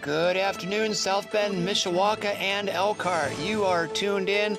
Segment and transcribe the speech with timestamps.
[0.00, 3.36] Good afternoon, South Bend, Mishawaka, and Elkhart.
[3.40, 4.56] You are tuned in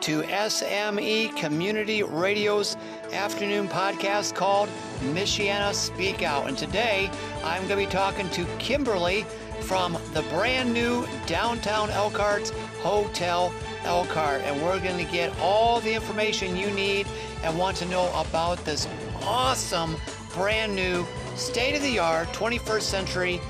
[0.00, 2.78] to SME Community Radio's
[3.12, 4.70] afternoon podcast called
[5.12, 6.48] Michiana Speak Out.
[6.48, 7.10] And today
[7.44, 9.26] I'm going to be talking to Kimberly
[9.60, 12.48] from the brand new downtown Elkhart
[12.80, 13.52] Hotel
[13.84, 14.40] Elkhart.
[14.44, 17.06] And we're going to get all the information you need
[17.44, 18.88] and want to know about this
[19.24, 19.94] awesome,
[20.32, 21.06] brand new,
[21.36, 23.40] state of the art, 21st century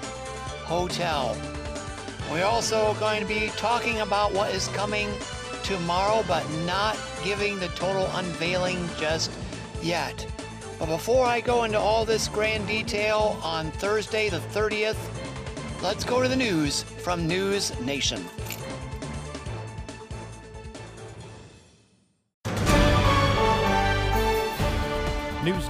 [0.71, 1.37] hotel.
[2.31, 5.09] We're also going to be talking about what is coming
[5.65, 9.33] tomorrow, but not giving the total unveiling just
[9.83, 10.25] yet.
[10.79, 14.97] But before I go into all this grand detail on Thursday the 30th,
[15.83, 18.25] let's go to the news from News Nation.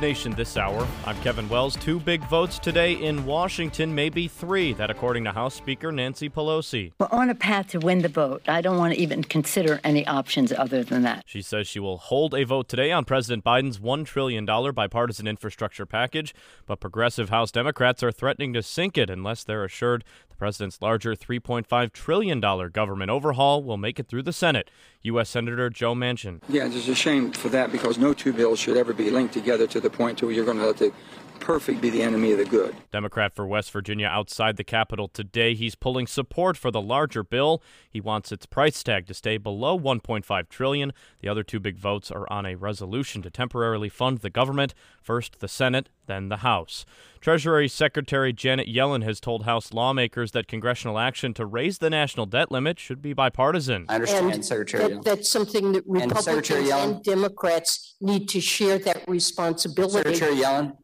[0.00, 0.86] News Nation this hour.
[1.04, 1.76] I'm Kevin Wells.
[1.76, 6.92] Two big votes today in Washington, maybe three, that according to House Speaker Nancy Pelosi.
[6.98, 8.42] We're on a path to win the vote.
[8.48, 11.24] I don't want to even consider any options other than that.
[11.26, 15.86] She says she will hold a vote today on President Biden's $1 trillion bipartisan infrastructure
[15.86, 16.34] package,
[16.66, 20.04] but progressive House Democrats are threatening to sink it unless they're assured
[20.40, 24.70] president's larger $3.5 trillion government overhaul will make it through the Senate.
[25.02, 25.28] U.S.
[25.28, 26.40] Senator Joe Manchin.
[26.48, 29.66] Yeah, it's a shame for that because no two bills should ever be linked together
[29.66, 30.92] to the point to where you're going to let the
[31.40, 32.76] perfect be the enemy of the good.
[32.92, 35.54] Democrat for West Virginia outside the Capitol today.
[35.54, 37.62] He's pulling support for the larger bill.
[37.88, 40.92] He wants its price tag to stay below 1.5 trillion.
[41.20, 44.74] The other two big votes are on a resolution to temporarily fund the government.
[45.02, 46.84] First the Senate, then the House.
[47.20, 52.24] Treasury Secretary Janet Yellen has told House lawmakers that congressional action to raise the national
[52.26, 53.84] debt limit should be bipartisan.
[53.88, 54.82] I understand, And Secretary.
[54.84, 55.04] that, Yellen.
[55.04, 56.84] that's something that Republicans Yellen.
[56.94, 60.14] and Democrats need to share that responsibility.
[60.14, 60.76] Secretary Yellen.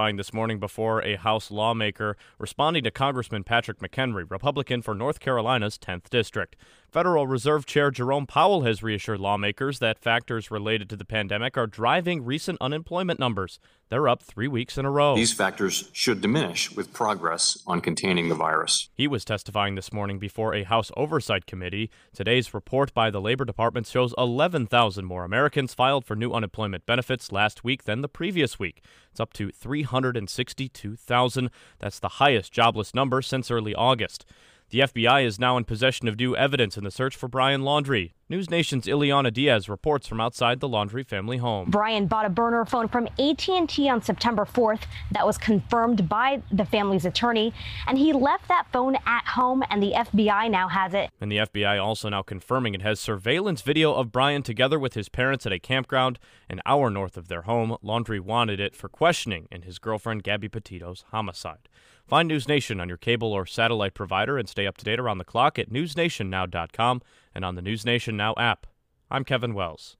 [0.00, 5.20] Testifying this morning before a House lawmaker responding to Congressman Patrick McHenry, Republican for North
[5.20, 6.56] Carolina's 10th District.
[6.90, 11.68] Federal Reserve Chair Jerome Powell has reassured lawmakers that factors related to the pandemic are
[11.68, 13.60] driving recent unemployment numbers.
[13.90, 15.14] They're up three weeks in a row.
[15.14, 18.88] These factors should diminish with progress on containing the virus.
[18.92, 21.92] He was testifying this morning before a House Oversight Committee.
[22.12, 27.30] Today's report by the Labor Department shows 11,000 more Americans filed for new unemployment benefits
[27.30, 28.82] last week than the previous week.
[29.12, 31.50] It's up to 362,000.
[31.78, 34.26] That's the highest jobless number since early August.
[34.70, 38.12] The FBI is now in possession of new evidence in the search for Brian Laundrie.
[38.28, 41.68] News Nation's Ileana Diaz reports from outside the Laundrie family home.
[41.68, 44.82] Brian bought a burner phone from AT&T on September 4th.
[45.10, 47.52] That was confirmed by the family's attorney,
[47.88, 51.10] and he left that phone at home and the FBI now has it.
[51.20, 55.08] And the FBI also now confirming it has surveillance video of Brian together with his
[55.08, 57.76] parents at a campground an hour north of their home.
[57.82, 61.68] Laundrie wanted it for questioning in his girlfriend Gabby Petito's homicide.
[62.10, 65.18] Find News Nation on your cable or satellite provider and stay up to date around
[65.18, 67.02] the clock at newsnationnow.com
[67.36, 68.66] and on the News Nation Now app.
[69.12, 69.96] I'm Kevin Wells.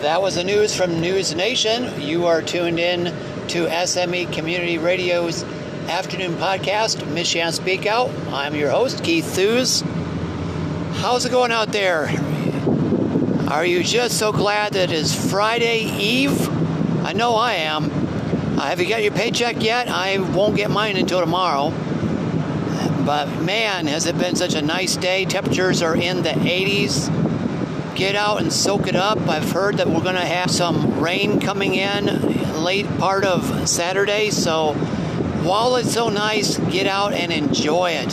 [0.00, 2.00] That was the news from News Nation.
[2.00, 3.14] You are tuned in
[3.48, 5.42] to SME Community Radio's
[5.90, 8.08] afternoon podcast, Michiana Speak Out.
[8.28, 9.82] I'm your host, Keith Thews.
[11.02, 12.06] How's it going out there?
[13.48, 16.48] Are you just so glad that it's Friday Eve?
[17.04, 17.90] I know I am.
[18.58, 19.88] Uh, have you got your paycheck yet?
[19.88, 21.70] I won't get mine until tomorrow.
[23.04, 25.24] But man, has it been such a nice day.
[25.24, 27.10] Temperatures are in the 80s
[28.00, 29.18] get out and soak it up.
[29.28, 32.06] I've heard that we're going to have some rain coming in
[32.62, 34.72] late part of Saturday, so
[35.42, 38.10] while it's so nice, get out and enjoy it.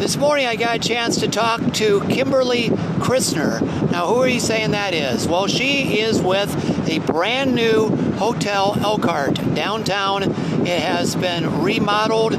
[0.00, 3.60] This morning I got a chance to talk to Kimberly Christner.
[3.92, 5.28] Now, who are you saying that is?
[5.28, 10.22] Well, she is with a brand new hotel, Elkhart, downtown.
[10.22, 12.34] It has been remodeled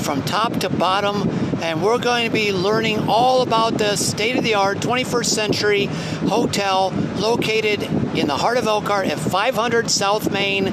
[0.00, 1.28] from top to bottom,
[1.62, 5.86] and we're going to be learning all about this state of the art 21st century
[5.86, 7.82] hotel located
[8.16, 10.72] in the heart of Elkhart at 500 South Main.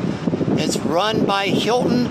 [0.57, 2.07] It's run by Hilton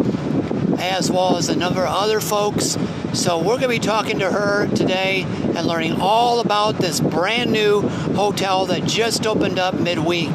[0.80, 2.78] as well as a number of other folks.
[3.12, 7.52] So we're going to be talking to her today and learning all about this brand
[7.52, 10.30] new hotel that just opened up midweek.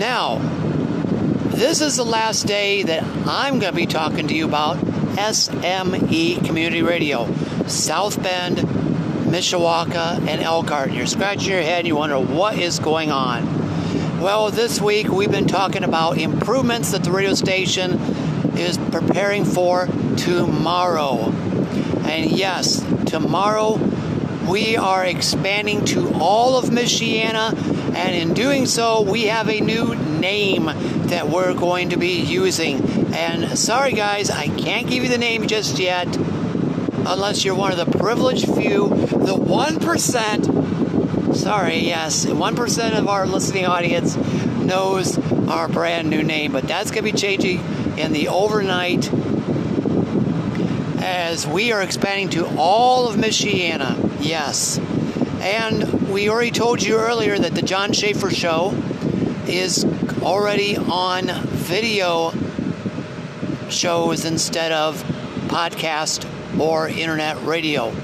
[0.00, 4.78] Now, this is the last day that I'm going to be talking to you about
[4.78, 7.30] SME Community Radio,
[7.66, 10.92] South Bend, Mishawaka, and Elkhart.
[10.92, 14.22] You're scratching your head and you wonder what is going on.
[14.22, 18.00] Well, this week we've been talking about improvements that the radio station
[18.56, 19.86] is preparing for
[20.16, 21.26] tomorrow.
[22.06, 23.78] And yes, tomorrow
[24.48, 27.52] we are expanding to all of Michiana,
[28.00, 30.64] and in doing so, we have a new name
[31.08, 32.82] that we're going to be using.
[33.14, 37.78] And sorry, guys, I can't give you the name just yet unless you're one of
[37.78, 41.36] the privileged few, the 1%.
[41.36, 45.18] Sorry, yes, 1% of our listening audience knows
[45.48, 47.58] our brand new name, but that's going to be changing
[47.98, 49.12] in the overnight
[51.02, 53.94] as we are expanding to all of Michiana.
[54.20, 54.78] Yes.
[55.42, 58.74] And we already told you earlier that the John Schaefer Show
[59.46, 59.84] is
[60.22, 62.32] already on video
[63.68, 65.00] shows instead of
[65.46, 66.26] podcast
[66.58, 67.94] or internet radio.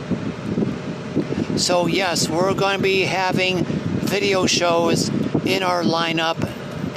[1.56, 5.08] So, yes, we're going to be having video shows
[5.44, 6.36] in our lineup.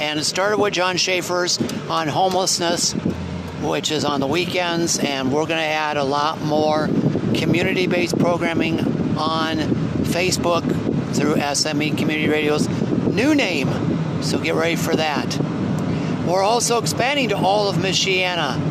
[0.00, 1.58] And it started with John Schaefer's
[1.88, 2.92] on homelessness,
[3.62, 5.00] which is on the weekends.
[5.00, 6.86] And we're going to add a lot more
[7.34, 8.78] community based programming
[9.18, 14.22] on Facebook through SME Community Radio's new name.
[14.22, 15.38] So, get ready for that.
[16.26, 18.70] We're also expanding to all of Michiana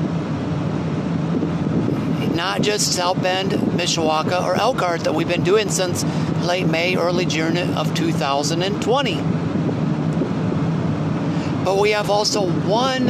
[2.39, 6.06] not just South Bend, Mishawaka, or Elkhart that we've been doing since
[6.41, 9.15] late May, early June of 2020.
[11.65, 13.07] But we have also one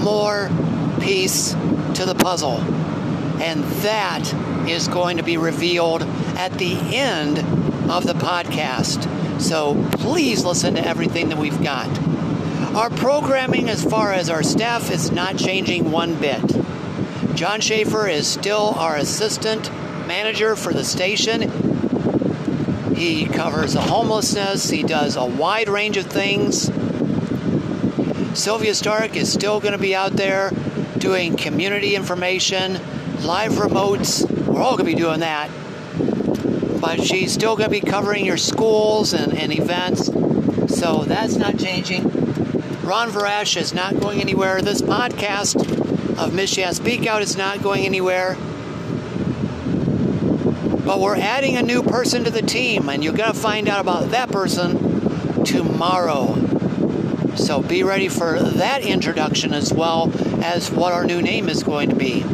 [0.00, 0.50] more
[1.00, 2.56] piece to the puzzle,
[3.40, 4.34] and that
[4.68, 6.02] is going to be revealed
[6.36, 7.38] at the end
[7.90, 9.40] of the podcast.
[9.40, 11.88] So please listen to everything that we've got.
[12.74, 16.40] Our programming, as far as our staff, is not changing one bit.
[17.34, 19.70] John Schaefer is still our assistant
[20.06, 21.50] manager for the station.
[22.94, 26.70] He covers homelessness, he does a wide range of things.
[28.38, 30.52] Sylvia Stark is still going to be out there
[30.98, 32.74] doing community information,
[33.22, 34.30] live remotes.
[34.46, 35.50] We're all going to be doing that.
[36.80, 40.06] But she's still going to be covering your schools and, and events.
[40.74, 42.04] So that's not changing.
[42.82, 44.62] Ron Varash is not going anywhere.
[44.62, 45.56] This podcast
[46.18, 48.36] of Michiana Speak Out is not going anywhere.
[50.84, 53.80] But we're adding a new person to the team, and you're going to find out
[53.80, 56.34] about that person tomorrow.
[57.36, 60.12] So be ready for that introduction as well
[60.42, 62.24] as what our new name is going to be.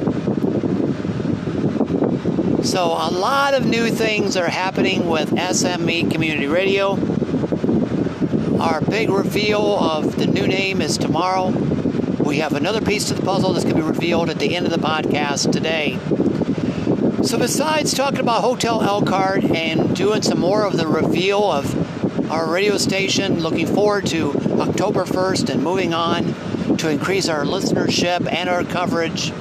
[2.66, 6.94] So, a lot of new things are happening with SME Community Radio.
[8.58, 11.50] Our big reveal of the new name is tomorrow.
[12.18, 14.66] We have another piece to the puzzle that's going to be revealed at the end
[14.66, 15.96] of the podcast today.
[17.22, 22.50] So, besides talking about Hotel Elkhart and doing some more of the reveal of our
[22.50, 26.34] radio station, looking forward to October 1st and moving on
[26.78, 29.32] to increase our listenership and our coverage.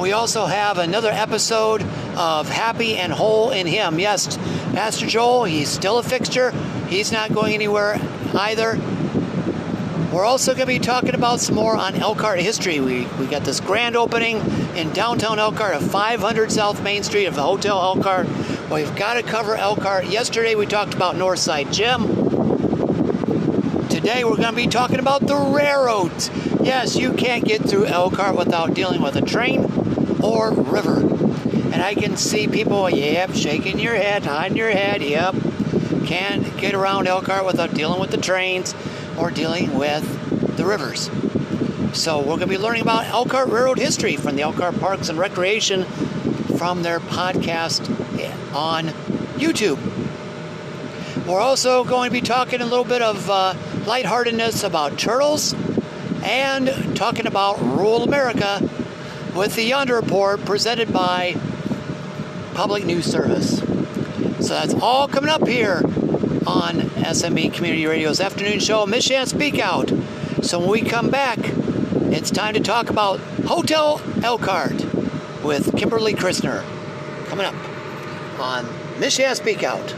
[0.00, 1.82] We also have another episode
[2.16, 3.98] of Happy and Whole in Him.
[3.98, 4.36] Yes,
[4.72, 6.50] Pastor Joel, he's still a fixture.
[6.88, 8.00] He's not going anywhere
[8.34, 8.78] either.
[10.12, 12.80] We're also going to be talking about some more on Elkhart history.
[12.80, 14.38] We, we got this grand opening
[14.76, 18.26] in downtown Elkhart of 500 South Main Street of the Hotel Elkhart.
[18.70, 20.06] We've got to cover Elkhart.
[20.06, 22.06] Yesterday we talked about Northside Gym.
[23.88, 26.30] Today we're going to be talking about the railroads.
[26.62, 29.64] Yes, you can't get through Elkhart without dealing with a train
[30.22, 31.15] or river.
[31.76, 35.34] And I can see people, yep, shaking your head, nodding your head, yep.
[36.06, 38.74] Can't get around Elkhart without dealing with the trains
[39.18, 41.10] or dealing with the rivers.
[41.92, 45.18] So we're going to be learning about Elkhart Railroad history from the Elkhart Parks and
[45.18, 45.84] Recreation
[46.56, 47.86] from their podcast
[48.54, 48.86] on
[49.36, 49.76] YouTube.
[51.26, 53.52] We're also going to be talking a little bit of uh,
[53.84, 55.54] lightheartedness about turtles
[56.22, 58.66] and talking about rural America
[59.34, 61.36] with the Yonder Report presented by
[62.56, 63.58] Public News Service.
[63.58, 65.82] So that's all coming up here
[66.46, 69.92] on SME Community Radio's afternoon show, Michiana Speak Out.
[70.42, 71.38] So when we come back,
[72.10, 74.72] it's time to talk about Hotel Elkhart
[75.44, 76.64] with Kimberly Christner.
[77.26, 77.54] Coming up
[78.40, 79.94] on Michiana Speak Out.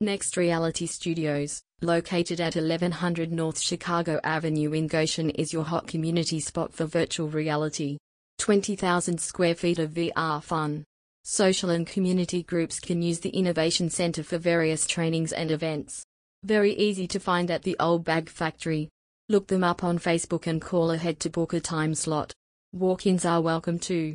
[0.00, 6.38] Next Reality Studios, located at 1100 North Chicago Avenue in Goshen, is your hot community
[6.38, 7.98] spot for virtual reality.
[8.38, 10.84] 20,000 square feet of VR fun.
[11.30, 16.02] Social and community groups can use the Innovation Center for various trainings and events.
[16.42, 18.88] Very easy to find at the Old Bag Factory.
[19.28, 22.32] Look them up on Facebook and call ahead to book a time slot.
[22.72, 24.14] Walk ins are welcome too.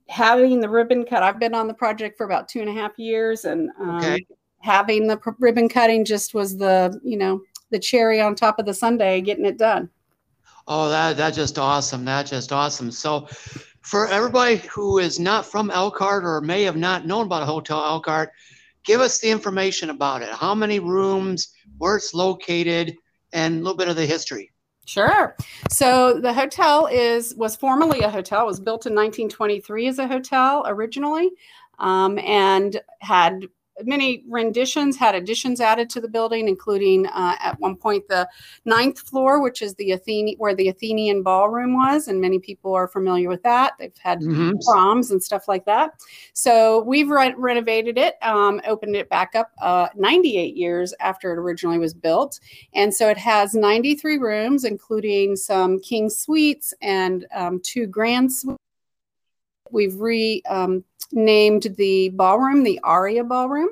[0.10, 1.24] having the ribbon cut.
[1.24, 4.28] I've been on the project for about two and a half years, and um, okay.
[4.60, 8.74] having the ribbon cutting just was the you know the cherry on top of the
[8.74, 9.90] sundae, getting it done.
[10.68, 12.04] Oh, that that's just awesome.
[12.04, 12.92] That's just awesome.
[12.92, 13.30] So,
[13.88, 17.82] for everybody who is not from Elkhart or may have not known about a Hotel
[17.82, 18.32] Elkhart,
[18.84, 20.30] give us the information about it.
[20.30, 22.98] How many rooms, where it's located,
[23.32, 24.52] and a little bit of the history.
[24.86, 25.38] Sure.
[25.70, 28.44] So the hotel is was formerly a hotel.
[28.44, 31.32] It was built in 1923 as a hotel originally,
[31.80, 33.48] um, and had
[33.84, 38.28] many renditions had additions added to the building, including uh, at one point the
[38.66, 42.88] ninth floor, which is the Athene where the Athenian ballroom was, and many people are
[42.88, 43.74] familiar with that.
[43.80, 44.54] They've had mm-hmm.
[44.66, 46.02] proms and stuff like that.
[46.34, 51.38] So we've re- renovated it, um, opened it back up uh, 98 years after it
[51.38, 52.40] originally was built,
[52.74, 58.58] and so it has 93 rooms, including some king suites and um, two grand suites
[59.72, 63.70] We've re um, the ballroom the Aria Ballroom.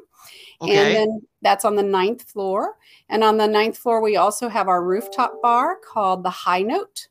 [0.61, 0.75] Okay.
[0.75, 2.75] And then that's on the ninth floor.
[3.09, 7.07] And on the ninth floor, we also have our rooftop bar called the High Note.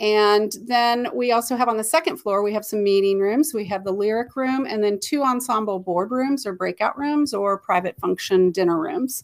[0.00, 3.54] And then we also have on the second floor, we have some meeting rooms.
[3.54, 7.98] We have the lyric room and then two ensemble boardrooms or breakout rooms or private
[8.00, 9.22] function dinner rooms.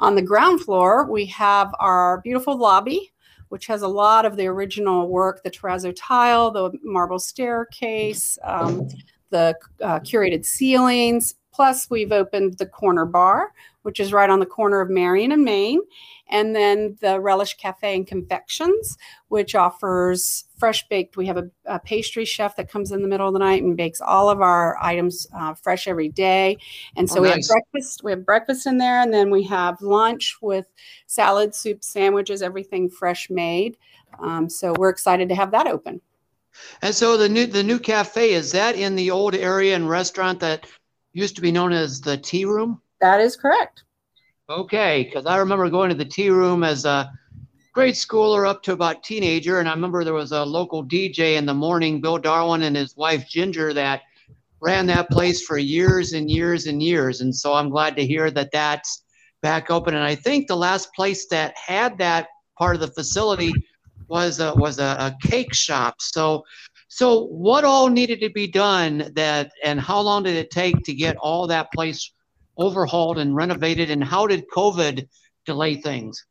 [0.00, 3.12] On the ground floor, we have our beautiful lobby
[3.48, 8.88] which has a lot of the original work the terrazzo tile, the marble staircase, um,
[9.30, 11.34] the uh, curated ceilings.
[11.52, 15.44] Plus, we've opened the corner bar, which is right on the corner of Marion and
[15.44, 15.80] Main
[16.30, 21.16] and then the Relish Cafe and Confections, which offers fresh baked.
[21.16, 23.76] We have a, a, pastry chef that comes in the middle of the night and
[23.76, 26.58] bakes all of our items uh, fresh every day.
[26.96, 28.02] And so oh, we have breakfast.
[28.04, 30.66] We have breakfast in there, and then we have lunch with
[31.06, 33.76] salad, soup, sandwiches, everything fresh made.
[34.20, 36.00] Um, so we're excited to have that open.
[36.82, 40.40] And so the new the new cafe is that in the old area and restaurant
[40.40, 40.66] that
[41.12, 42.80] used to be known as the Tea Room.
[43.00, 43.84] That is correct.
[44.50, 47.12] Okay, because I remember going to the tea room as a
[47.74, 51.44] grade schooler up to about teenager, and I remember there was a local DJ in
[51.44, 54.02] the morning, Bill Darwin and his wife Ginger, that
[54.62, 57.20] ran that place for years and years and years.
[57.20, 59.04] And so I'm glad to hear that that's
[59.42, 59.94] back open.
[59.94, 63.52] And I think the last place that had that part of the facility
[64.08, 65.96] was a, was a, a cake shop.
[66.00, 66.44] So
[66.88, 70.94] so what all needed to be done that and how long did it take to
[70.94, 72.12] get all that place
[72.56, 73.90] overhauled and renovated?
[73.90, 75.06] And how did COVID
[75.44, 76.24] delay things?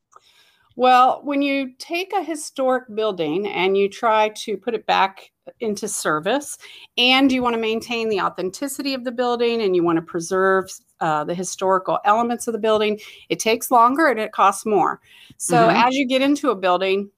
[0.76, 5.88] Well, when you take a historic building and you try to put it back into
[5.88, 6.58] service,
[6.98, 10.70] and you want to maintain the authenticity of the building and you want to preserve
[11.00, 15.00] uh, the historical elements of the building, it takes longer and it costs more.
[15.38, 15.88] So, mm-hmm.
[15.88, 17.10] as you get into a building,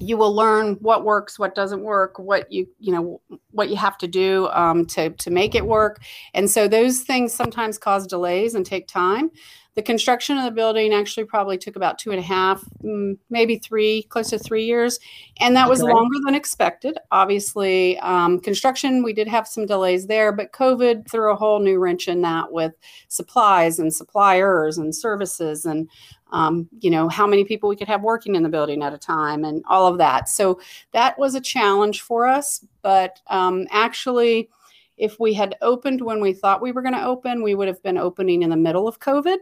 [0.00, 3.20] you will learn what works what doesn't work what you you know
[3.50, 6.02] what you have to do um, to to make it work.
[6.34, 9.30] And so those things sometimes cause delays and take time
[9.74, 13.58] the construction of the building actually probably took about two and a half, mm, maybe
[13.58, 14.98] three, close to three years.
[15.40, 15.92] And that was okay.
[15.92, 16.98] longer than expected.
[17.10, 21.78] Obviously, um, construction, we did have some delays there, but COVID threw a whole new
[21.78, 22.74] wrench in that with
[23.08, 25.88] supplies and suppliers and services and
[26.32, 28.98] um, you know how many people we could have working in the building at a
[28.98, 30.58] time and all of that so
[30.92, 34.48] that was a challenge for us but um, actually
[34.96, 37.82] if we had opened when we thought we were going to open we would have
[37.82, 39.36] been opening in the middle of covid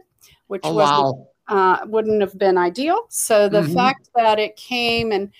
[0.47, 1.27] which oh, wow.
[1.47, 3.73] uh, wouldn't have been ideal so the mm-hmm.
[3.73, 5.31] fact that it came and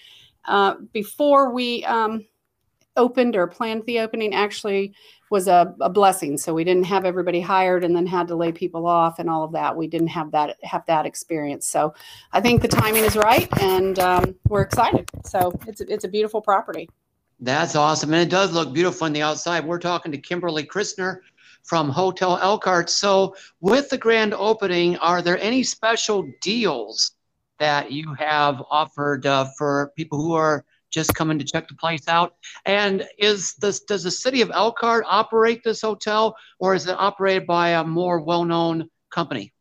[0.46, 2.26] uh, before we um,
[2.98, 4.94] opened or planned the opening actually
[5.30, 6.38] was a, a, blessing.
[6.38, 9.44] So we didn't have everybody hired and then had to lay people off and all
[9.44, 9.76] of that.
[9.76, 11.68] We didn't have that have that experience.
[11.68, 11.94] So
[12.34, 15.10] I think the timing is right, and um, we're excited.
[15.26, 16.90] So it's a, it's a beautiful property.
[17.40, 19.66] That's awesome, and it does look beautiful on the outside.
[19.66, 21.22] We're talking to Kimberly Christner
[21.63, 22.89] from Hotel Elkhart.
[22.89, 27.12] So with the grand opening, are there any special deals
[27.60, 32.08] that you have offered uh, for people who are just coming to check the place
[32.08, 32.36] out?
[32.65, 37.48] And is this does the city of Elkhart operate this hotel, or is it operated
[37.48, 39.53] by a more well-known company?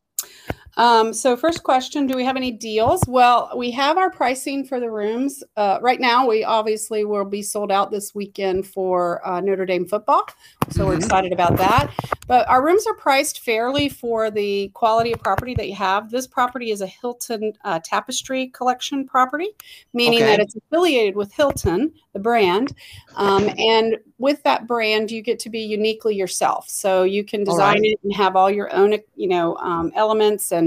[0.77, 3.03] Um, so first question, do we have any deals?
[3.07, 5.43] Well, we have our pricing for the rooms.
[5.57, 9.87] Uh, right now, we obviously will be sold out this weekend for uh, Notre Dame
[9.87, 10.27] football.
[10.71, 11.03] So we're mm-hmm.
[11.03, 11.93] excited about that.
[12.27, 16.11] But our rooms are priced fairly for the quality of property that you have.
[16.11, 19.49] This property is a Hilton uh, Tapestry Collection property,
[19.93, 20.27] meaning okay.
[20.27, 22.75] that it's affiliated with Hilton, the brand.
[23.17, 26.69] Um, and with that brand, you get to be uniquely yourself.
[26.69, 27.85] So you can design right.
[27.85, 30.60] it and have all your own, you know, um, elements and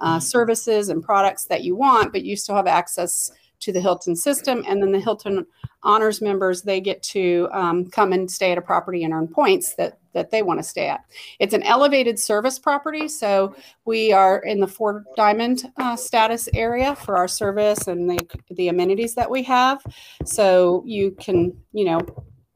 [0.00, 0.20] uh, mm-hmm.
[0.20, 4.64] services and products that you want, but you still have access to the Hilton system.
[4.68, 5.46] And then the Hilton
[5.82, 9.74] honors members, they get to um, come and stay at a property and earn points
[9.76, 11.04] that that they want to stay at.
[11.40, 16.96] It's an elevated service property, so we are in the four diamond uh, status area
[16.96, 18.18] for our service and the
[18.50, 19.82] the amenities that we have.
[20.24, 22.00] So you can, you know,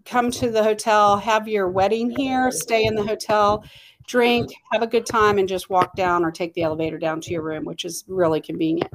[0.05, 3.65] come to the hotel, have your wedding here, stay in the hotel
[4.11, 7.31] drink, have a good time, and just walk down or take the elevator down to
[7.31, 8.93] your room, which is really convenient.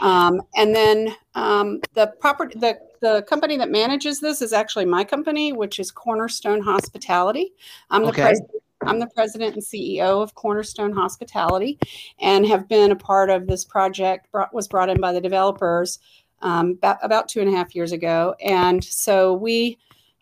[0.00, 5.04] Um, and then um, the property, the the company that manages this is actually my
[5.04, 7.52] company, which is Cornerstone Hospitality.
[7.90, 8.22] I'm the okay.
[8.22, 8.50] president.
[8.82, 11.78] I'm the president and CEO of Cornerstone Hospitality,
[12.20, 14.32] and have been a part of this project.
[14.32, 15.98] Brought, was brought in by the developers
[16.40, 19.78] um, about, about two and a half years ago, and so we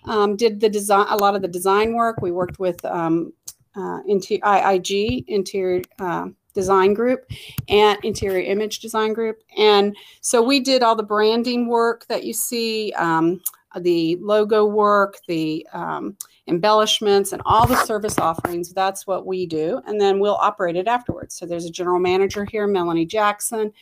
[0.06, 2.20] um, did the design, a lot of the design work.
[2.20, 3.32] We worked with um,
[3.76, 7.30] uh, into IIG, Interior uh, Design Group,
[7.68, 9.42] and Interior Image Design Group.
[9.56, 13.42] And so we did all the branding work that you see, um,
[13.78, 16.16] the logo work, the um,
[16.48, 18.72] embellishments, and all the service offerings.
[18.72, 19.80] That's what we do.
[19.86, 21.34] And then we'll operate it afterwards.
[21.34, 23.72] So there's a general manager here, Melanie Jackson.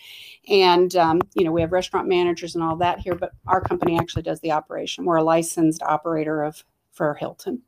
[0.49, 3.99] And, um, you know, we have restaurant managers and all that here, but our company
[3.99, 5.05] actually does the operation.
[5.05, 7.63] We're a licensed operator of for Hilton.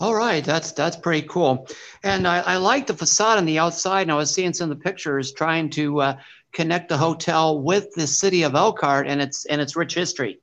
[0.00, 1.66] All right, that's that's pretty cool,
[2.04, 4.02] and I, I like the facade on the outside.
[4.02, 6.16] And I was seeing some of the pictures trying to uh,
[6.52, 10.40] connect the hotel with the city of Elkhart and its and its rich history.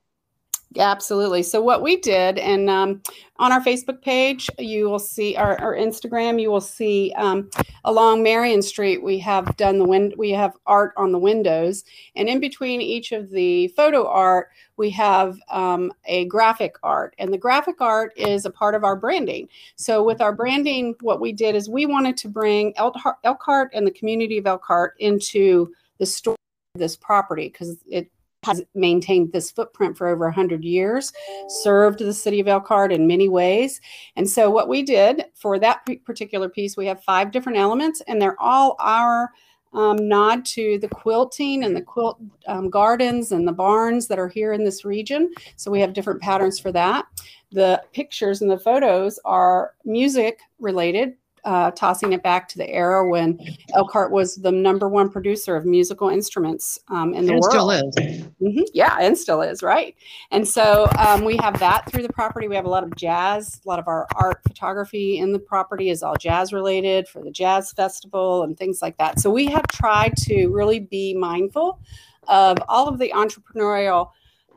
[0.78, 1.42] Absolutely.
[1.42, 3.00] So what we did, and um,
[3.38, 6.40] on our Facebook page, you will see our, our Instagram.
[6.40, 7.48] You will see um,
[7.84, 10.14] along Marion Street, we have done the wind.
[10.18, 14.90] We have art on the windows, and in between each of the photo art, we
[14.90, 19.48] have um, a graphic art, and the graphic art is a part of our branding.
[19.76, 23.92] So with our branding, what we did is we wanted to bring Elkhart and the
[23.92, 26.36] community of Elkhart into the story
[26.74, 28.10] of this property because it
[28.46, 31.12] has maintained this footprint for over 100 years,
[31.48, 33.80] served the city of Elkhart in many ways.
[34.14, 38.22] And so, what we did for that particular piece, we have five different elements, and
[38.22, 39.30] they're all our
[39.72, 44.28] um, nod to the quilting and the quilt um, gardens and the barns that are
[44.28, 45.30] here in this region.
[45.56, 47.06] So, we have different patterns for that.
[47.52, 51.14] The pictures and the photos are music related
[51.46, 53.38] uh, tossing it back to the era when
[53.72, 57.52] Elkhart was the number one producer of musical instruments um, in the and world.
[57.52, 57.96] Still is.
[58.42, 58.62] Mm-hmm.
[58.74, 59.94] Yeah, and still is right.
[60.32, 62.48] And so um, we have that through the property.
[62.48, 63.60] We have a lot of jazz.
[63.64, 67.30] A lot of our art photography in the property is all jazz related for the
[67.30, 69.20] jazz festival and things like that.
[69.20, 71.78] So we have tried to really be mindful
[72.26, 74.10] of all of the entrepreneurial.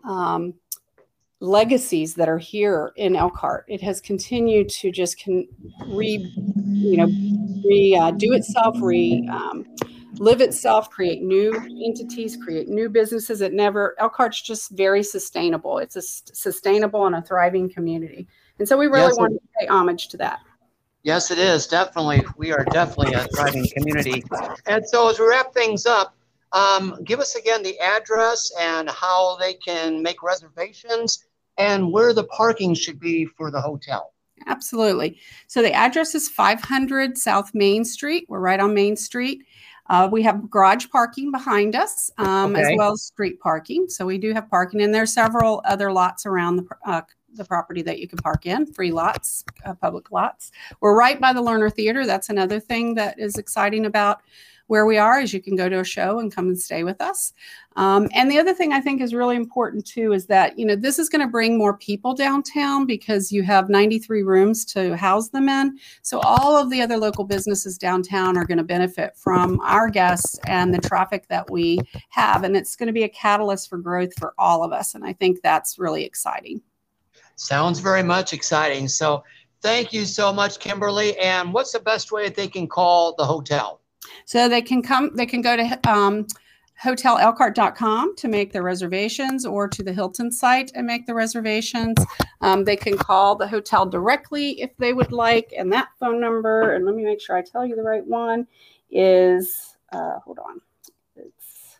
[0.03, 0.55] Um,
[1.41, 3.65] legacies that are here in Elkhart.
[3.67, 5.47] It has continued to just can
[5.87, 6.31] re,
[6.67, 7.07] you know,
[7.65, 9.65] re uh, do itself, re um,
[10.17, 11.53] live itself, create new
[11.85, 13.41] entities, create new businesses.
[13.41, 15.77] It never Elkhart's just very sustainable.
[15.77, 18.27] It's a sustainable and a thriving community,
[18.59, 20.39] and so we really yes, want to pay homage to that.
[21.03, 22.25] Yes, it is definitely.
[22.35, 24.23] We are definitely a thriving community,
[24.65, 26.15] and so as we wrap things up.
[26.51, 31.25] Um, give us again the address and how they can make reservations
[31.59, 34.13] and where the parking should be for the hotel.
[34.47, 35.19] Absolutely.
[35.47, 38.25] So the address is 500 South Main Street.
[38.29, 39.43] We're right on Main Street.
[39.89, 42.61] Uh, we have garage parking behind us, um, okay.
[42.61, 43.87] as well as street parking.
[43.89, 47.01] So we do have parking, and there's several other lots around the uh,
[47.35, 50.51] the property that you can park in, free lots, uh, public lots.
[50.81, 52.05] We're right by the Lerner Theater.
[52.05, 54.21] That's another thing that is exciting about
[54.69, 57.01] where we are is you can go to a show and come and stay with
[57.01, 57.33] us.
[57.75, 60.75] Um, and the other thing I think is really important too is that you know
[60.75, 65.29] this is going to bring more people downtown because you have 93 rooms to house
[65.29, 65.79] them in.
[66.03, 70.39] So all of the other local businesses downtown are going to benefit from our guests
[70.45, 71.79] and the traffic that we
[72.09, 74.93] have, and it's going to be a catalyst for growth for all of us.
[74.93, 76.61] And I think that's really exciting.
[77.37, 78.87] Sounds very much exciting.
[78.87, 79.23] So
[79.61, 81.17] thank you so much, Kimberly.
[81.17, 83.81] And what's the best way that they can call the hotel?
[84.25, 86.27] So they can come, they can go to um,
[86.83, 91.97] hotelelkhart.com to make their reservations or to the Hilton site and make the reservations.
[92.41, 95.53] Um, they can call the hotel directly if they would like.
[95.57, 98.47] And that phone number, and let me make sure I tell you the right one,
[98.89, 100.61] is uh, hold on.
[101.15, 101.77] It's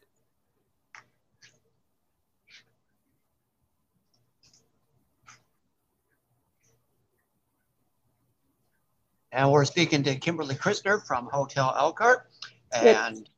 [9.32, 12.28] And we're speaking to Kimberly Christner from Hotel Elkhart.
[12.74, 13.30] And it's,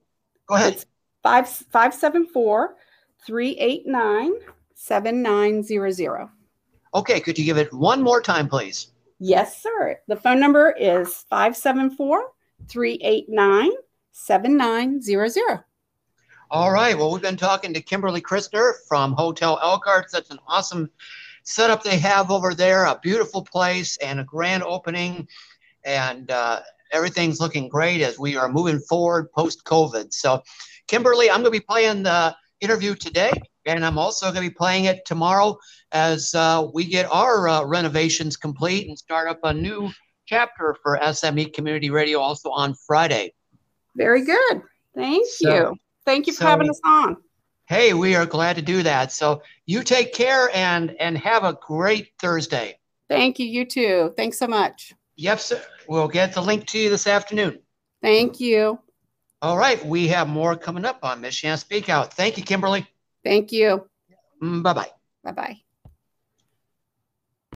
[0.47, 0.73] go ahead.
[0.73, 0.85] It's
[1.23, 2.75] 574
[3.25, 4.33] 389
[4.73, 6.29] 7900.
[6.93, 8.91] Okay, could you give it one more time, please?
[9.19, 9.99] Yes, sir.
[10.07, 12.31] The phone number is 574
[12.67, 13.71] 389
[14.11, 15.63] 7900.
[16.49, 16.97] All right.
[16.97, 20.07] Well, we've been talking to Kimberly Christner from Hotel Elkhart.
[20.11, 20.89] That's an awesome
[21.43, 25.27] setup they have over there, a beautiful place and a grand opening.
[25.83, 30.13] And uh, everything's looking great as we are moving forward post COVID.
[30.13, 30.41] So,
[30.87, 33.31] Kimberly, I'm going to be playing the interview today,
[33.65, 35.57] and I'm also going to be playing it tomorrow
[35.91, 39.89] as uh, we get our uh, renovations complete and start up a new
[40.25, 43.33] chapter for SME Community Radio also on Friday.
[43.95, 44.61] Very good.
[44.95, 45.75] Thank so, you.
[46.05, 47.17] Thank you for so, having us on.
[47.67, 49.11] Hey, we are glad to do that.
[49.11, 52.77] So you take care and and have a great Thursday.
[53.09, 53.45] Thank you.
[53.45, 54.13] You too.
[54.17, 54.93] Thanks so much.
[55.21, 55.61] Yep, sir.
[55.87, 57.59] We'll get the link to you this afternoon.
[58.01, 58.79] Thank you.
[59.43, 59.83] All right.
[59.85, 62.11] We have more coming up on Michiana Speak Out.
[62.11, 62.87] Thank you, Kimberly.
[63.23, 63.87] Thank you.
[64.41, 64.89] Mm, bye bye.
[65.23, 65.57] Bye bye.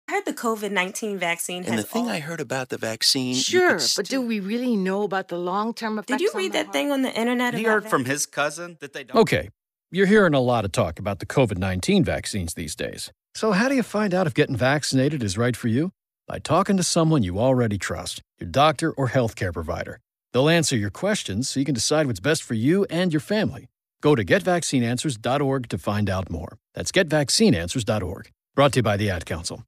[0.07, 2.11] I heard the COVID 19 vaccine And the thing all...
[2.11, 3.35] I heard about the vaccine.
[3.35, 6.19] Sure, but do we really know about the long term effects?
[6.19, 7.55] Did you read that thing on the internet?
[7.55, 9.17] He heard from his cousin that they don't.
[9.17, 9.49] Okay,
[9.91, 13.11] you're hearing a lot of talk about the COVID 19 vaccines these days.
[13.35, 15.93] So, how do you find out if getting vaccinated is right for you?
[16.27, 20.01] By talking to someone you already trust, your doctor or healthcare provider.
[20.33, 23.67] They'll answer your questions so you can decide what's best for you and your family.
[24.01, 26.57] Go to getvaccineanswers.org to find out more.
[26.75, 28.31] That's getvaccineanswers.org.
[28.55, 29.65] Brought to you by the Ad Council.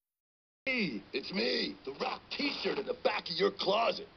[0.64, 4.08] Hey, it's me, the rock t-shirt in the back of your closet.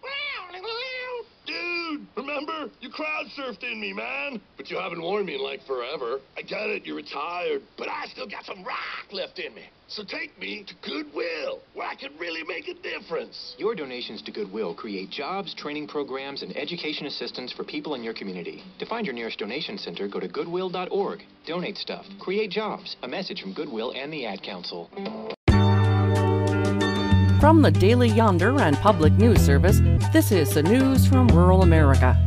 [1.90, 2.70] Dude, remember?
[2.82, 4.42] You crowd surfed in me, man.
[4.58, 6.20] But you haven't worn me in like forever.
[6.38, 9.64] I get it, you're retired, but I still got some rock left in me.
[9.88, 13.56] So take me to Goodwill, where I can really make a difference.
[13.58, 18.14] Your donations to Goodwill create jobs, training programs, and education assistance for people in your
[18.14, 18.64] community.
[18.78, 21.22] To find your nearest donation center, go to goodwill.org.
[21.48, 22.06] Donate stuff.
[22.20, 22.98] Create jobs.
[23.02, 24.90] A message from Goodwill and the Ad Council.
[27.40, 29.80] From the Daily Yonder and Public News Service,
[30.12, 32.18] this is the news from rural America.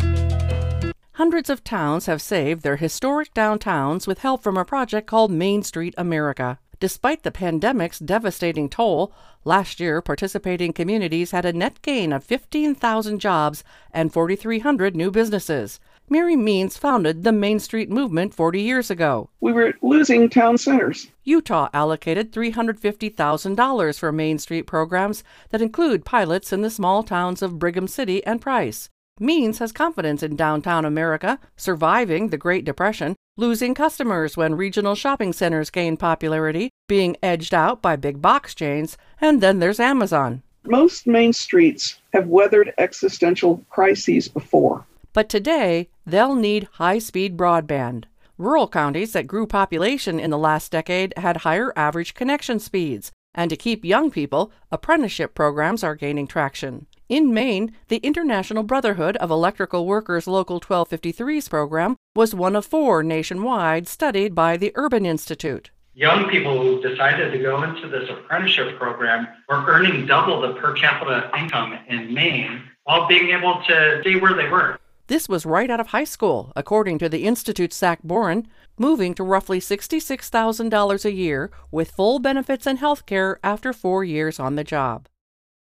[1.12, 5.62] Hundreds of towns have saved their historic downtowns with help from a project called Main
[5.62, 6.59] Street America.
[6.81, 9.12] Despite the pandemic's devastating toll,
[9.44, 15.79] last year participating communities had a net gain of 15,000 jobs and 4,300 new businesses.
[16.09, 19.31] Mary Means founded the Main Street movement 40 years ago.
[19.41, 21.11] We were losing town centers.
[21.25, 27.59] Utah allocated $350,000 for Main Street programs that include pilots in the small towns of
[27.59, 28.88] Brigham City and Price.
[29.21, 35.33] Means has confidence in downtown America, surviving the Great Depression, losing customers when regional shopping
[35.33, 40.43] centers gain popularity, being edged out by big box chains, and then there's Amazon.
[40.65, 44.85] Most main streets have weathered existential crises before.
[45.12, 48.05] But today, they'll need high speed broadband.
[48.38, 53.51] Rural counties that grew population in the last decade had higher average connection speeds, and
[53.51, 56.87] to keep young people, apprenticeship programs are gaining traction.
[57.11, 63.03] In Maine, the International Brotherhood of Electrical Workers Local 1253's program was one of four
[63.03, 65.70] nationwide studied by the Urban Institute.
[65.94, 70.72] Young people who decided to go into this apprenticeship program were earning double the per
[70.75, 74.79] capita income in Maine while being able to stay where they were.
[75.09, 78.47] This was right out of high school, according to the Institute's Zach Boren,
[78.79, 84.38] moving to roughly $66,000 a year with full benefits and health care after four years
[84.38, 85.09] on the job.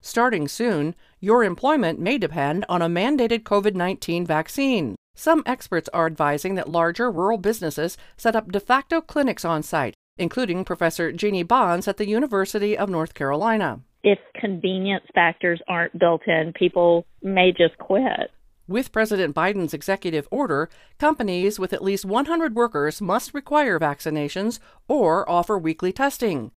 [0.01, 4.97] Starting soon, your employment may depend on a mandated COVID 19 vaccine.
[5.15, 9.95] Some experts are advising that larger rural businesses set up de facto clinics on site,
[10.17, 13.81] including Professor Jeannie Bonds at the University of North Carolina.
[14.03, 18.31] If convenience factors aren't built in, people may just quit.
[18.69, 25.29] With President Biden's executive order, companies with at least 100 workers must require vaccinations or
[25.31, 26.51] offer weekly testing.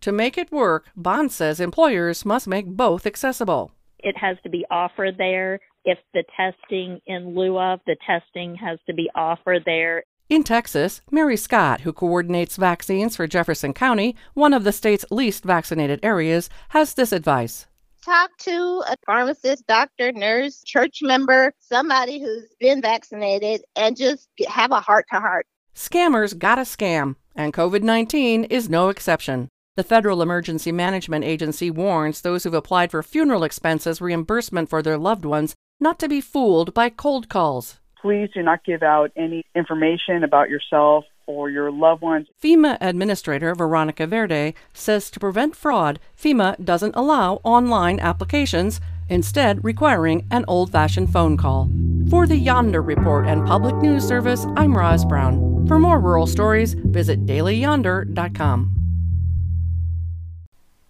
[0.00, 3.70] To make it work, Bond says employers must make both accessible.
[4.00, 5.60] It has to be offered there.
[5.84, 10.02] If the testing in lieu of the testing has to be offered there.
[10.28, 15.44] In Texas, Mary Scott, who coordinates vaccines for Jefferson County, one of the state's least
[15.44, 17.66] vaccinated areas, has this advice
[18.02, 24.72] talk to a pharmacist, doctor, nurse, church member, somebody who's been vaccinated, and just have
[24.72, 25.46] a heart to heart.
[25.74, 29.48] Scammers got a scam, and COVID 19 is no exception.
[29.76, 34.98] The Federal Emergency Management Agency warns those who've applied for funeral expenses reimbursement for their
[34.98, 37.80] loved ones not to be fooled by cold calls.
[38.00, 42.28] Please do not give out any information about yourself or your loved ones.
[42.42, 50.26] FEMA Administrator Veronica Verde says to prevent fraud, FEMA doesn't allow online applications, instead, requiring
[50.30, 51.70] an old fashioned phone call.
[52.10, 55.66] For the Yonder Report and Public News Service, I'm Roz Brown.
[55.66, 58.76] For more rural stories, visit dailyyonder.com.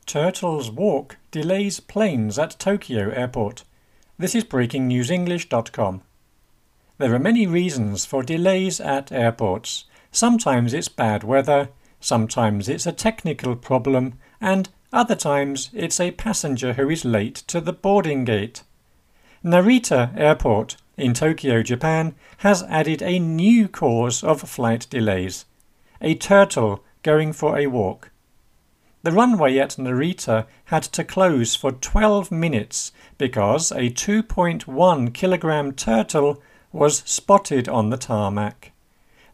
[0.06, 3.64] Turtles Walk delays planes at Tokyo Airport.
[4.18, 6.02] This is breakingnewsenglish.com.
[6.98, 9.84] There are many reasons for delays at airports.
[10.12, 16.74] Sometimes it's bad weather, sometimes it's a technical problem, and other times it's a passenger
[16.74, 18.62] who is late to the boarding gate.
[19.42, 25.46] Narita Airport in Tokyo, Japan has added a new cause of flight delays
[26.02, 28.10] a turtle going for a walk.
[29.04, 36.42] The runway at Narita had to close for 12 minutes because a 2.1 kilogram turtle
[36.72, 38.71] was spotted on the tarmac.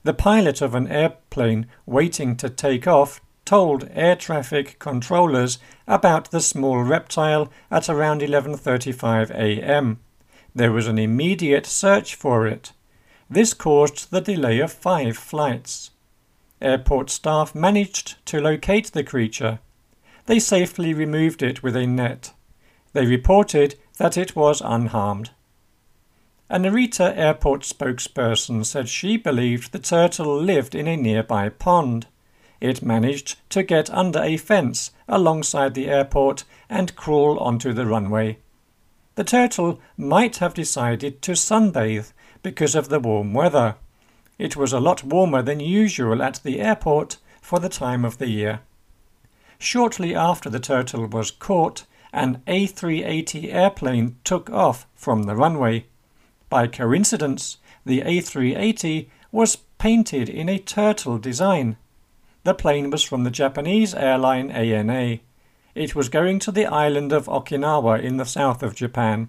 [0.05, 6.41] The pilot of an airplane waiting to take off told air traffic controllers about the
[6.41, 10.01] small reptile at around 11:35 a.m.
[10.55, 12.73] There was an immediate search for it.
[13.31, 15.91] This caused the delay of 5 flights.
[16.61, 19.61] Airport staff managed to locate the creature.
[20.27, 22.33] They safely removed it with a net.
[22.93, 25.31] They reported that it was unharmed.
[26.51, 32.07] A Narita airport spokesperson said she believed the turtle lived in a nearby pond.
[32.59, 38.39] It managed to get under a fence alongside the airport and crawl onto the runway.
[39.17, 43.75] The turtle might have decided to sunbathe because of the warm weather.
[44.39, 48.29] It was a lot warmer than usual at the airport for the time of the
[48.29, 48.61] year.
[49.59, 55.85] Shortly after the turtle was caught, an A380 airplane took off from the runway.
[56.49, 61.77] By coincidence, the A380 was painted in a turtle design.
[62.45, 65.19] The plane was from the Japanese airline ANA.
[65.75, 69.29] It was going to the island of Okinawa in the south of Japan.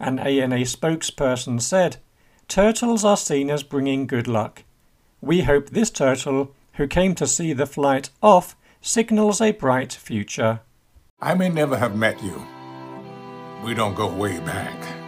[0.00, 1.98] An ANA spokesperson said,
[2.48, 4.64] Turtles are seen as bringing good luck.
[5.20, 10.60] We hope this turtle, who came to see the flight off, signals a bright future.
[11.20, 12.44] I may never have met you.
[13.64, 15.01] We don't go way back.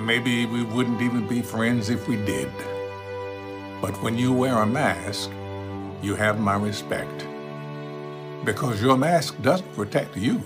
[0.00, 2.50] Maybe we wouldn't even be friends if we did.
[3.82, 5.30] But when you wear a mask,
[6.02, 7.26] you have my respect.
[8.44, 10.42] Because your mask doesn't protect you,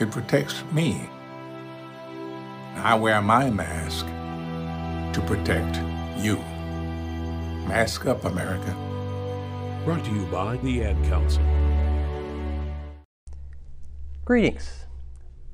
[0.00, 1.08] it protects me.
[2.74, 5.76] I wear my mask to protect
[6.18, 6.36] you.
[7.68, 8.74] Mask up, America.
[9.84, 11.42] Brought to you by the Ad Council.
[14.24, 14.85] Greetings.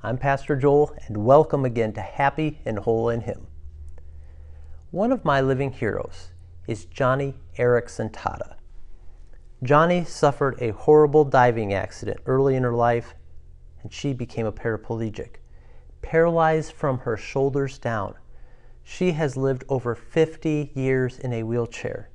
[0.04, 3.46] I'm Pastor Joel, and welcome again to Happy and Whole in Him.
[4.90, 6.30] One of my living heroes
[6.66, 8.56] is Joni Eareckson Tada.
[9.62, 13.14] Joni suffered a horrible diving accident early in her life,
[13.84, 15.36] and she became a paraplegic.
[16.02, 18.16] Paralyzed from her shoulders down,
[18.82, 22.10] she has lived over 50 years in a wheelchair.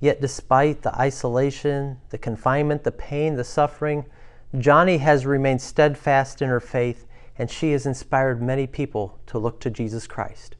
[0.00, 4.04] Yet, despite the isolation, the confinement, the pain, the suffering,
[4.54, 7.06] Joni has remained steadfast in her faith
[7.38, 10.56] and she has inspired many people to look to Jesus Christ.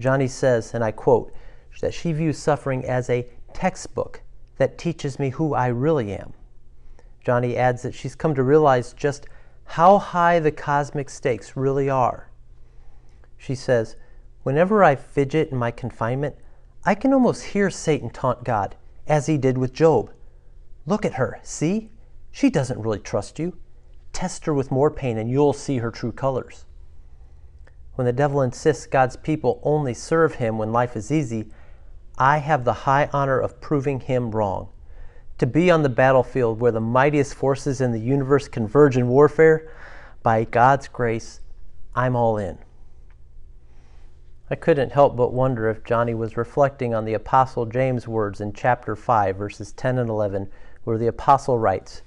[0.00, 1.32] Joni says, and I quote,
[1.80, 4.22] that she views suffering as a textbook
[4.56, 6.32] that teaches me who I really am.
[7.24, 9.26] Joni adds that she's come to realize just
[9.64, 12.30] how high the cosmic stakes really are.
[13.36, 13.96] She says,
[14.42, 16.36] Whenever I fidget in my confinement,
[16.84, 20.10] I can almost hear Satan taunt God, as he did with Job.
[20.86, 21.90] Look at her, see?
[22.38, 23.56] She doesn't really trust you.
[24.12, 26.66] Test her with more pain and you'll see her true colors.
[27.96, 31.48] When the devil insists God's people only serve him when life is easy,
[32.16, 34.68] I have the high honor of proving him wrong.
[35.38, 39.72] To be on the battlefield where the mightiest forces in the universe converge in warfare,
[40.22, 41.40] by God's grace,
[41.96, 42.58] I'm all in.
[44.48, 48.52] I couldn't help but wonder if Joni was reflecting on the Apostle James' words in
[48.52, 50.48] chapter 5, verses 10 and 11,
[50.84, 52.02] where the Apostle writes,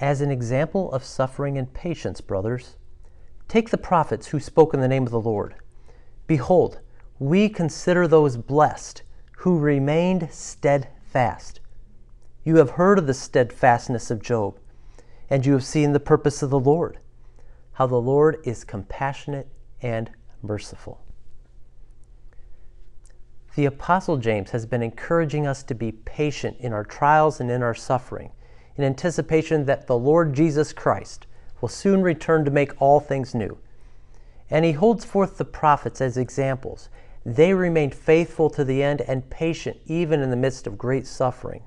[0.00, 2.76] As an example of suffering and patience, brothers,
[3.48, 5.54] take the prophets who spoke in the name of the Lord.
[6.26, 6.80] Behold,
[7.18, 9.02] we consider those blessed
[9.38, 11.60] who remained steadfast.
[12.44, 14.58] You have heard of the steadfastness of Job,
[15.30, 16.98] and you have seen the purpose of the Lord,
[17.72, 19.48] how the Lord is compassionate
[19.80, 20.10] and
[20.42, 21.00] merciful.
[23.54, 27.62] The Apostle James has been encouraging us to be patient in our trials and in
[27.62, 28.32] our suffering,
[28.76, 31.26] in anticipation that the Lord Jesus Christ
[31.60, 33.58] will soon return to make all things new.
[34.50, 36.88] And he holds forth the prophets as examples.
[37.24, 41.62] They remained faithful to the end and patient even in the midst of great suffering.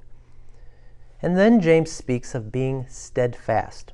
[1.22, 3.92] And then James speaks of being steadfast.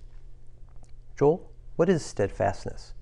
[1.17, 2.93] Joel, what is steadfastness?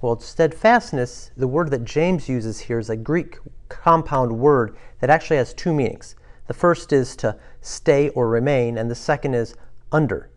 [0.00, 3.38] Well, steadfastness, the word that James uses here is a Greek
[3.68, 6.14] compound word that actually has two meanings.
[6.48, 9.54] The first is to stay or remain, and the second is
[9.92, 10.30] under.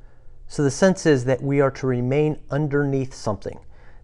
[0.48, 3.60] So the sense is that we are to remain underneath something,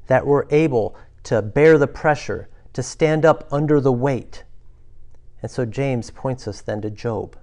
[0.08, 4.44] that we're able to bear the pressure, to stand up under the weight.
[5.42, 7.38] And so James points us then to Job.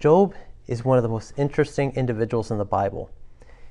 [0.00, 0.34] Job
[0.66, 3.10] is one of the most interesting individuals in the Bible.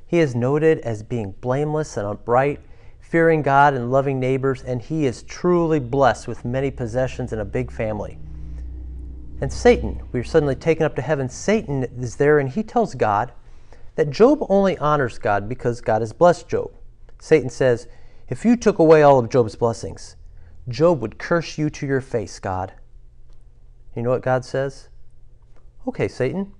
[0.05, 2.61] He is noted as being blameless and upright
[3.09, 7.45] fearing God and loving neighbors, and he is truly blessed with many possessions and a
[7.45, 8.19] big family.
[9.41, 11.29] And Satan, we are suddenly taken up to heaven.
[11.29, 13.31] Satan is there, and he tells God
[13.95, 16.71] that Job only honors God because God has blessed Job.
[17.19, 17.87] Satan says,
[18.27, 20.15] If you took away all of Job's blessings,
[20.67, 22.73] Job would curse you to your face, God.
[23.95, 24.87] You know what God says?
[25.87, 26.53] Okay, Satan,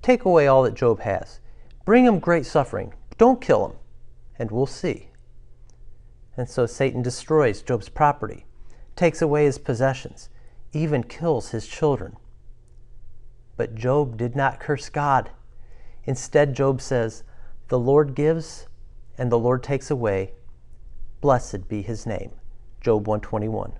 [0.00, 1.40] take away all that Job has.
[1.84, 2.94] Bring him great suffering.
[3.18, 3.76] Don't kill him,
[4.38, 5.08] and we'll see.
[6.36, 8.46] And so Satan destroys Job's property,
[8.96, 10.29] takes away his possessions,
[10.72, 12.16] even kills his children.
[13.56, 15.30] But Job did not curse God.
[16.04, 17.22] Instead, Job says,
[17.68, 18.66] The Lord gives
[19.18, 20.32] and the Lord takes away.
[21.20, 22.32] Blessed be his name.
[22.80, 23.74] Job 121.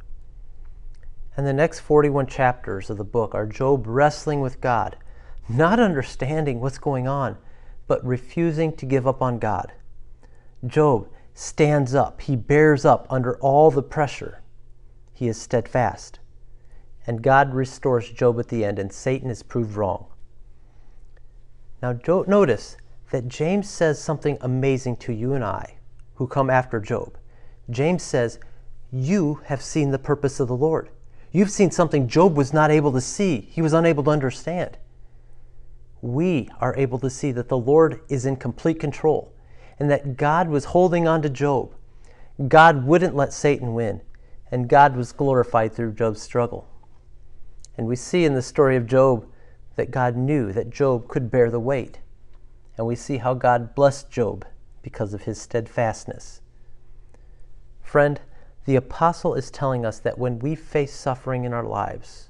[1.36, 4.96] And the next 41 chapters of the book are Job wrestling with God,
[5.48, 7.38] not understanding what's going on,
[7.86, 9.72] but refusing to give up on God.
[10.66, 14.42] Job stands up, he bears up under all the pressure.
[15.14, 16.19] He is steadfast.
[17.06, 20.06] And God restores Job at the end, and Satan is proved wrong.
[21.82, 22.76] Now, notice
[23.10, 25.76] that James says something amazing to you and I
[26.14, 27.16] who come after Job.
[27.70, 28.38] James says,
[28.92, 30.90] You have seen the purpose of the Lord.
[31.32, 34.76] You've seen something Job was not able to see, he was unable to understand.
[36.02, 39.32] We are able to see that the Lord is in complete control
[39.78, 41.74] and that God was holding on to Job.
[42.48, 44.00] God wouldn't let Satan win,
[44.50, 46.69] and God was glorified through Job's struggle.
[47.80, 49.26] And we see in the story of Job
[49.76, 52.00] that God knew that Job could bear the weight.
[52.76, 54.44] And we see how God blessed Job
[54.82, 56.42] because of his steadfastness.
[57.80, 58.20] Friend,
[58.66, 62.28] the apostle is telling us that when we face suffering in our lives,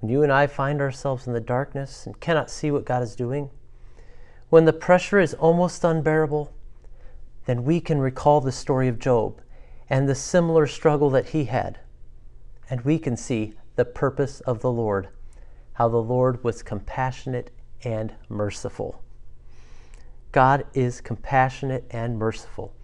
[0.00, 3.14] when you and I find ourselves in the darkness and cannot see what God is
[3.14, 3.50] doing,
[4.50, 6.52] when the pressure is almost unbearable,
[7.44, 9.40] then we can recall the story of Job
[9.88, 11.78] and the similar struggle that he had.
[12.68, 15.08] And we can see the purpose of the Lord,
[15.74, 17.52] how the Lord was compassionate
[17.84, 19.04] and merciful.
[20.32, 22.74] God is compassionate and merciful.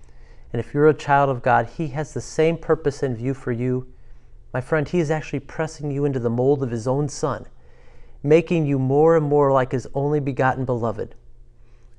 [0.53, 3.51] And if you're a child of God, He has the same purpose in view for
[3.51, 3.93] you.
[4.53, 7.47] My friend, He is actually pressing you into the mold of His own Son,
[8.23, 11.17] making you more and more like His only begotten beloved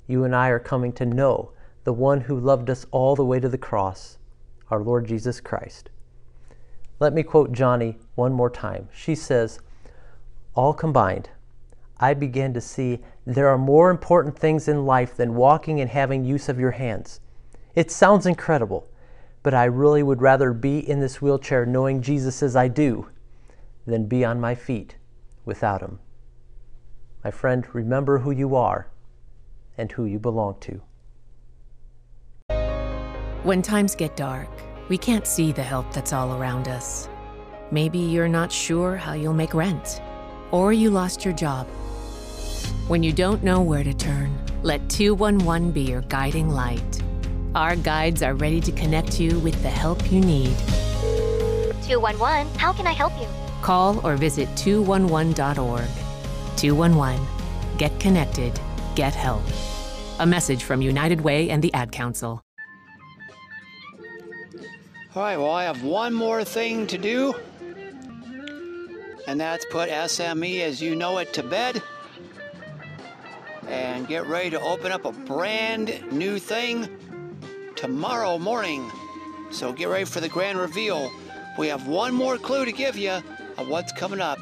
[0.07, 1.51] you and I are coming to know
[1.83, 4.17] the one who loved us all the way to the cross,
[4.69, 5.89] our Lord Jesus Christ.
[6.99, 8.87] Let me quote Joni one more time.
[8.93, 9.59] She says,
[10.53, 11.29] All combined,
[11.99, 16.23] I began to see there are more important things in life than walking and having
[16.23, 17.19] use of your hands.
[17.73, 18.87] It sounds incredible,
[19.43, 23.09] but I really would rather be in this wheelchair knowing Jesus as I do
[23.85, 24.95] than be on my feet
[25.43, 25.99] without him.
[27.23, 28.87] My friend, remember who you are
[29.77, 30.81] and who you belong to.
[33.43, 34.49] When times get dark,
[34.87, 37.09] we can't see the help that's all around us.
[37.71, 40.01] Maybe you're not sure how you'll make rent,
[40.51, 41.67] or you lost your job.
[42.87, 47.01] When you don't know where to turn, let 211 be your guiding light.
[47.55, 50.55] Our guides are ready to connect you with the help you need.
[51.87, 53.27] 211, how can I help you?
[53.61, 55.87] Call or visit 211.org.
[56.57, 57.27] 211,
[57.77, 58.59] get connected,
[58.95, 59.43] get help.
[60.19, 62.44] A message from United Way and the Ad Council.
[65.15, 67.33] All right, well, I have one more thing to do,
[69.25, 71.81] and that's put SME as you know it to bed
[73.65, 76.89] and get ready to open up a brand new thing
[77.77, 78.91] tomorrow morning.
[79.51, 81.09] So get ready for the grand reveal.
[81.57, 83.21] We have one more clue to give you
[83.57, 84.37] of what's coming up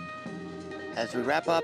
[0.96, 1.64] as we wrap up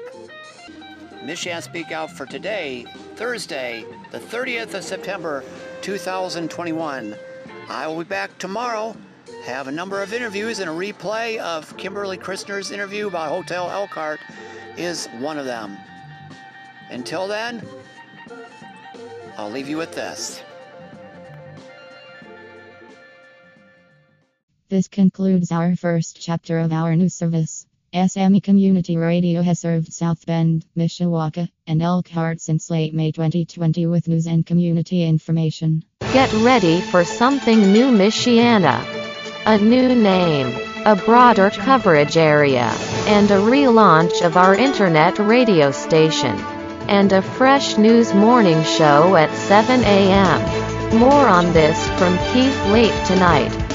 [1.23, 2.85] Michiana Speak Out for today,
[3.15, 5.43] Thursday, the 30th of September,
[5.81, 7.15] 2021.
[7.69, 8.97] I will be back tomorrow.
[9.45, 14.19] Have a number of interviews and a replay of Kimberly Christner's interview about Hotel Elkhart
[14.75, 15.77] is one of them.
[16.89, 17.63] Until then,
[19.37, 20.41] I'll leave you with this.
[24.69, 27.67] This concludes our first chapter of our news service.
[27.93, 34.07] SME Community Radio has served South Bend, Mishawaka, and Elkhart since late May 2020 with
[34.07, 35.83] news and community information.
[36.11, 38.83] Get ready for something new Michiana.
[39.45, 42.73] A new name, a broader coverage area,
[43.05, 46.35] and a relaunch of our internet radio station.
[46.87, 50.97] And a fresh news morning show at 7 a.m.
[50.97, 53.68] More on this from Keith late tonight.